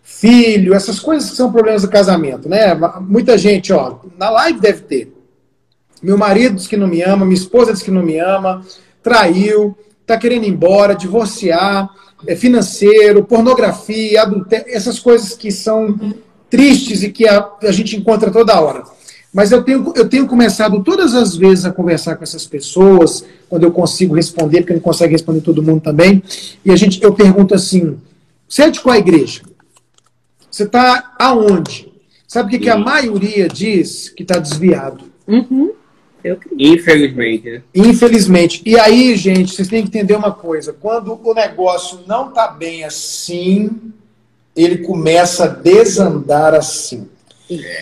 [0.00, 2.72] filho, essas coisas que são problemas do casamento, né?
[3.00, 5.12] Muita gente, ó, na live deve ter.
[6.00, 8.64] Meu marido diz que não me ama, minha esposa diz que não me ama,
[9.02, 11.90] traiu, está querendo ir embora, divorciar,
[12.28, 15.98] é, financeiro, pornografia, adultério, essas coisas que são
[16.48, 18.84] tristes e que a, a gente encontra toda hora.
[19.36, 23.64] Mas eu tenho, eu tenho começado todas as vezes a conversar com essas pessoas, quando
[23.64, 26.22] eu consigo responder, porque não consegue responder todo mundo também.
[26.64, 27.98] E a gente, eu pergunto assim:
[28.48, 29.42] você é de qual igreja?
[30.50, 31.92] Você está aonde?
[32.26, 35.04] Sabe o que, que a maioria diz que está desviado?
[35.28, 35.70] Uhum.
[36.58, 37.50] Infelizmente.
[37.50, 37.62] Né?
[37.74, 38.62] Infelizmente.
[38.64, 42.84] E aí, gente, vocês têm que entender uma coisa: quando o negócio não está bem
[42.84, 43.68] assim,
[44.56, 47.06] ele começa a desandar assim.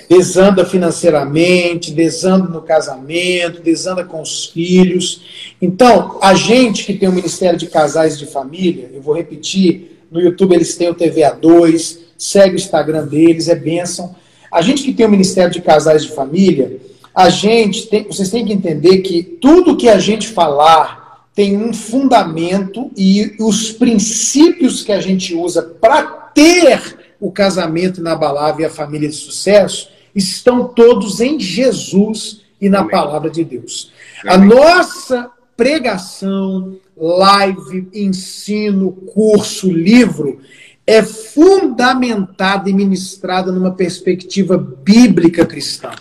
[0.09, 5.55] Desanda financeiramente, desanda no casamento, desanda com os filhos.
[5.61, 10.21] Então, a gente que tem o Ministério de Casais de Família, eu vou repetir, no
[10.21, 14.15] YouTube eles têm o TVA2, segue o Instagram deles, é bênção.
[14.53, 16.79] A gente que tem o Ministério de Casais de Família,
[17.15, 21.73] a gente tem, vocês têm que entender que tudo que a gente falar tem um
[21.73, 26.03] fundamento e os princípios que a gente usa para
[26.35, 32.81] ter o casamento inabalável e a família de sucesso estão todos em Jesus e na
[32.81, 32.91] Amém.
[32.91, 33.91] palavra de Deus.
[34.23, 34.35] Amém.
[34.35, 40.41] A nossa pregação, live, ensino, curso, livro
[40.87, 45.93] é fundamentada e ministrada numa perspectiva bíblica cristã.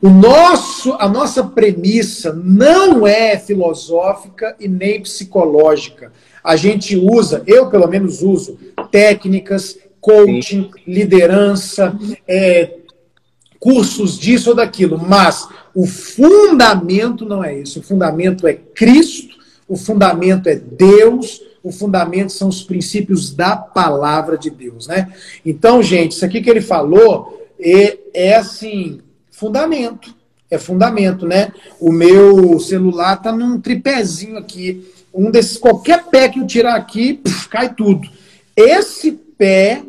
[0.00, 6.10] O nosso, a nossa premissa não é filosófica e nem psicológica.
[6.42, 8.58] A gente usa, eu pelo menos uso,
[8.90, 12.74] técnicas, coaching, liderança, é,
[13.58, 17.80] cursos disso ou daquilo, mas o fundamento não é isso.
[17.80, 19.34] O fundamento é Cristo,
[19.66, 25.10] o fundamento é Deus, o fundamento são os princípios da palavra de Deus, né?
[25.44, 30.14] Então, gente, isso aqui que ele falou é, é assim, fundamento.
[30.50, 31.50] É fundamento, né?
[31.80, 34.86] O meu celular tá num tripézinho aqui.
[35.14, 38.06] Um desses, qualquer pé que eu tirar aqui, puf, cai tudo.
[38.54, 39.82] Esse pé,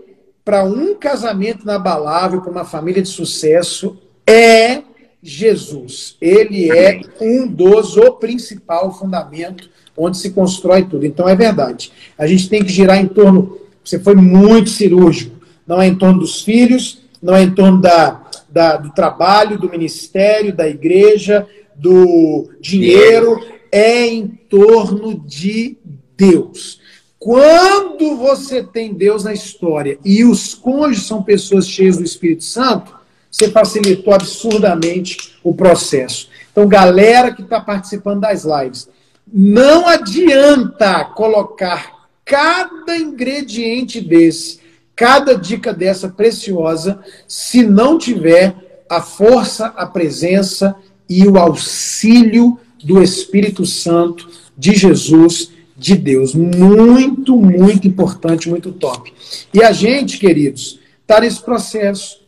[0.46, 4.84] para um casamento inabalável, para uma família de sucesso, é
[5.22, 6.16] Jesus.
[6.22, 11.06] Ele é um dos, o principal fundamento onde se constrói tudo.
[11.06, 11.92] Então é verdade.
[12.16, 13.60] A gente tem que girar em torno.
[13.84, 15.36] Você foi muito cirúrgico.
[15.66, 19.70] Não é em torno dos filhos, não é em torno da, da, do trabalho, do
[19.70, 25.76] ministério, da igreja, do dinheiro, é em torno de
[26.16, 26.80] Deus.
[27.26, 32.94] Quando você tem Deus na história e os cônjuges são pessoas cheias do Espírito Santo,
[33.32, 36.30] você facilitou absurdamente o processo.
[36.52, 38.88] Então, galera que está participando das lives,
[39.28, 44.60] não adianta colocar cada ingrediente desse
[44.96, 50.76] cada dica dessa preciosa se não tiver a força, a presença
[51.10, 56.34] e o auxílio do Espírito Santo, de Jesus, de Deus.
[56.34, 59.14] Muito, muito importante, muito top.
[59.54, 62.24] E a gente, queridos, está nesse processo.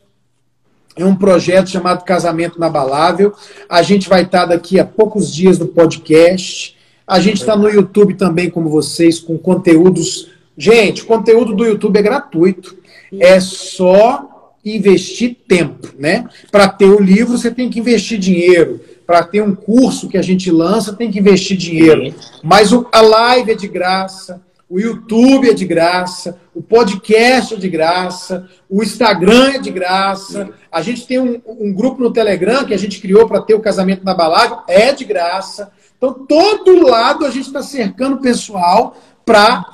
[0.96, 3.34] É um projeto chamado Casamento Inabalável.
[3.70, 6.76] A gente vai estar tá daqui a poucos dias no podcast.
[7.06, 12.00] A gente está no YouTube também, como vocês, com conteúdos Gente, o conteúdo do YouTube
[12.00, 12.76] é gratuito.
[13.20, 16.26] É só investir tempo, né?
[16.52, 18.82] Para ter o livro, você tem que investir dinheiro.
[19.08, 22.14] Para ter um curso que a gente lança, tem que investir dinheiro.
[22.44, 27.58] Mas o, a live é de graça, o YouTube é de graça, o podcast é
[27.58, 30.50] de graça, o Instagram é de graça.
[30.70, 33.62] A gente tem um, um grupo no Telegram que a gente criou para ter o
[33.62, 35.72] casamento na balada, é de graça.
[35.98, 39.66] Então, todo lado a gente está cercando o pessoal para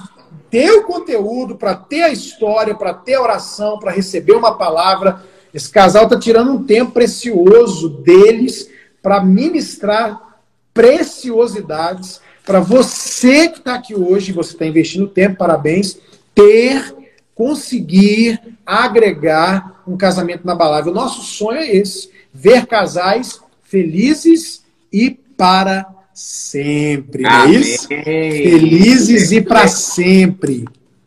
[0.52, 5.24] ter o conteúdo, para ter a história, para ter a oração, para receber uma palavra.
[5.52, 8.70] Esse casal está tirando um tempo precioso deles
[9.04, 10.40] para ministrar
[10.74, 15.98] preciosidades para você que está aqui hoje, você está investindo tempo, parabéns,
[16.36, 16.94] ter,
[17.34, 20.90] conseguir agregar um casamento na balada.
[20.90, 27.24] O nosso sonho é esse: ver casais felizes e para sempre.
[27.24, 27.88] Não é isso?
[27.88, 30.66] Felizes e para sempre.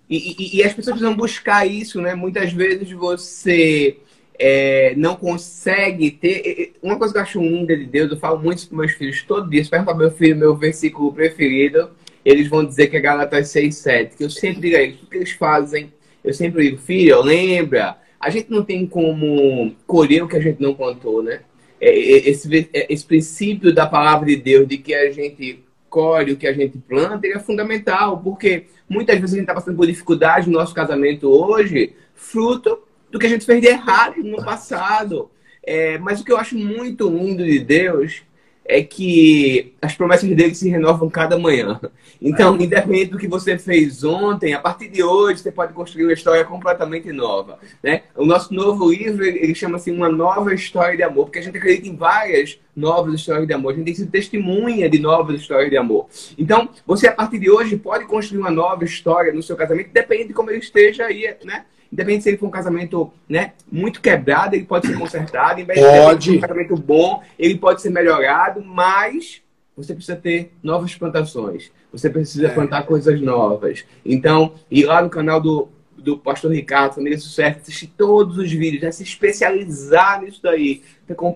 [0.08, 2.14] E, e, e, as pessoas precisam buscar isso, né?
[2.14, 3.98] Muitas vezes você
[4.38, 6.74] é, não consegue ter.
[6.82, 9.50] Uma coisa que eu acho linda de Deus, eu falo muito para meus filhos todo
[9.50, 9.62] dia.
[9.64, 11.90] Se perguntar meu filho meu versículo preferido,
[12.24, 14.16] eles vão dizer que é Galatas 6, 7.
[14.16, 15.92] Que eu sempre digo a eles, o que eles fazem?
[16.22, 20.60] Eu sempre digo, filho, lembra, a gente não tem como colher o que a gente
[20.60, 21.40] não contou, né?
[21.80, 26.32] É, é, esse, é, esse princípio da palavra de Deus, de que a gente colhe
[26.32, 29.76] o que a gente planta, ele é fundamental, porque muitas vezes a gente está passando
[29.76, 34.44] por dificuldade no nosso casamento hoje, fruto do que a gente fez de errado no
[34.44, 35.30] passado.
[35.62, 38.22] É, mas o que eu acho muito lindo de Deus
[38.68, 41.80] é que as promessas dele se renovam cada manhã.
[42.20, 42.62] Então, é.
[42.62, 46.44] independente do que você fez ontem, a partir de hoje você pode construir uma história
[46.44, 47.58] completamente nova.
[47.82, 48.02] Né?
[48.14, 51.88] O nosso novo livro ele chama-se Uma Nova História de Amor, porque a gente acredita
[51.88, 53.72] em várias novas histórias de amor.
[53.72, 56.06] A gente tem sido testemunha de novas histórias de amor.
[56.36, 60.28] Então, você a partir de hoje pode construir uma nova história no seu casamento, depende
[60.28, 61.64] de como ele esteja aí, né?
[61.92, 65.60] Independente se ele for um casamento né, muito quebrado, ele pode ser consertado.
[65.60, 69.42] Independente se for um casamento bom, ele pode ser melhorado, mas
[69.76, 71.70] você precisa ter novas plantações.
[71.92, 72.50] Você precisa é.
[72.50, 73.84] plantar coisas novas.
[74.04, 78.82] Então, ir lá no canal do, do Pastor Ricardo, Família Sucesso, assistir todos os vídeos,
[78.82, 78.90] né?
[78.90, 80.82] se especializar nisso daí.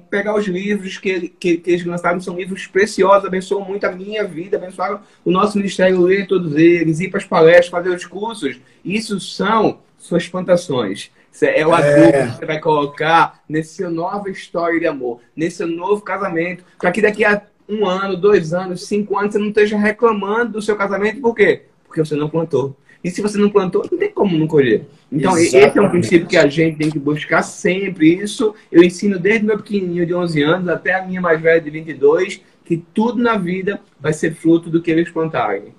[0.08, 4.24] Pegar os livros que, que, que eles lançaram, são livros preciosos, abençoam muito a minha
[4.24, 8.58] vida, abençoaram o nosso ministério, ler todos eles, ir para as palestras, fazer os cursos.
[8.84, 11.12] Isso são suas plantações.
[11.42, 12.26] É o adubo é.
[12.26, 17.00] que você vai colocar nesse seu nova história de amor, nesse novo casamento, para que
[17.00, 21.20] daqui a um ano, dois anos, cinco anos, você não esteja reclamando do seu casamento,
[21.20, 21.62] por quê?
[21.86, 22.76] Porque você não plantou.
[23.02, 24.86] E se você não plantou, não tem como não colher.
[25.10, 25.68] Então, Exatamente.
[25.68, 28.14] esse é um princípio que a gente tem que buscar sempre.
[28.14, 31.70] Isso eu ensino desde meu pequenininho de 11 anos até a minha mais velha de
[31.70, 35.72] 22, que tudo na vida vai ser fruto do que eles plantarem.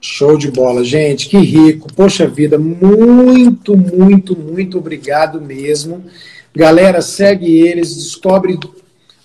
[0.00, 1.92] Show de bola, gente, que rico.
[1.92, 6.04] Poxa vida, muito, muito, muito obrigado mesmo.
[6.54, 8.58] Galera, segue eles, descobre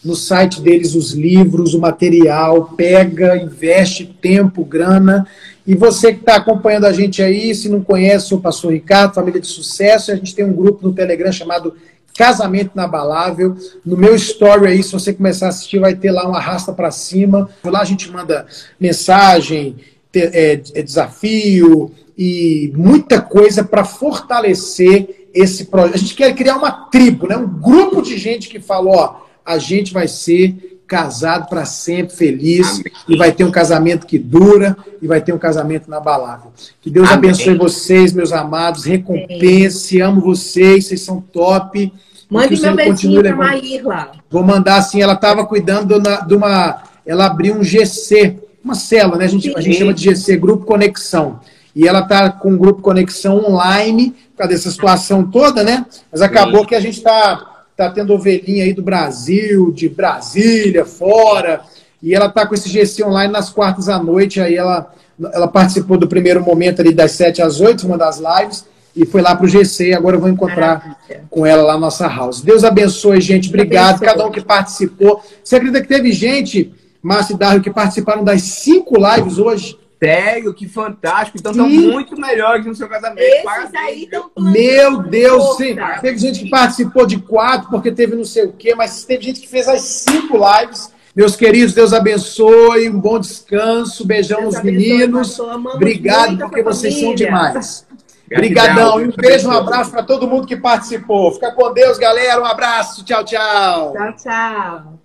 [0.03, 5.25] no site deles os livros, o material, pega, investe tempo, grana.
[5.65, 9.41] E você que está acompanhando a gente aí, se não conhece o Pastor Ricardo, Família
[9.41, 11.73] de Sucesso, a gente tem um grupo no Telegram chamado
[12.15, 13.55] Casamento Inabalável.
[13.83, 16.91] No meu story aí, se você começar a assistir, vai ter lá um arrasta para
[16.91, 17.49] cima.
[17.63, 18.45] Lá a gente manda
[18.79, 19.75] mensagem,
[20.19, 25.95] é, é desafio e muita coisa para fortalecer esse projeto.
[25.95, 27.35] A gente quer criar uma tribo, né?
[27.35, 32.79] um grupo de gente que fala, ó, a gente vai ser casado para sempre, feliz,
[32.79, 32.83] Amém.
[33.09, 36.51] e vai ter um casamento que dura, e vai ter um casamento inabalável.
[36.79, 37.31] Que Deus Amém.
[37.31, 41.91] abençoe vocês, meus amados, recompense, amo vocês, vocês são top.
[42.29, 44.11] Mande meu beijinho para Maírla.
[44.29, 46.83] Vou mandar assim, ela estava cuidando de uma...
[47.05, 49.25] Ela abriu um GC, uma célula, né?
[49.25, 51.39] A gente, a gente chama de GC, Grupo Conexão.
[51.75, 55.85] E ela está com o Grupo Conexão online, por causa dessa situação toda, né?
[56.11, 56.65] Mas acabou Sim.
[56.67, 61.61] que a gente está tá tendo ovelhinha aí do Brasil, de Brasília, fora,
[62.01, 64.91] e ela tá com esse GC online nas quartas à noite, aí ela,
[65.33, 69.21] ela participou do primeiro momento ali das 7 às 8, uma das lives, e foi
[69.21, 71.25] lá para o GC, agora eu vou encontrar Maravilha.
[71.29, 72.39] com ela lá na nossa house.
[72.39, 75.21] Deus abençoe, gente, obrigado, cada um que participou.
[75.43, 76.73] Você acredita que teve gente
[77.05, 79.77] Márcio e Darwin, que participaram das cinco lives hoje.
[80.03, 81.37] Sério, que fantástico.
[81.37, 83.19] Então estão muito melhores no seu casamento.
[83.19, 85.75] Esses aí Meu Deus, sim.
[86.01, 89.39] Teve gente que participou de quatro, porque teve não sei o quê, mas teve gente
[89.39, 90.91] que fez as cinco lives.
[91.15, 95.39] Meus queridos, Deus abençoe, um bom descanso, beijão Deus nos meninos.
[95.39, 97.85] Obrigado, porque vocês são demais.
[98.31, 98.99] Obrigadão.
[98.99, 101.31] E um beijo, um abraço para todo mundo que participou.
[101.33, 102.41] Fica com Deus, galera.
[102.41, 103.05] Um abraço.
[103.05, 103.93] Tchau, tchau.
[103.93, 105.04] Tchau, tchau.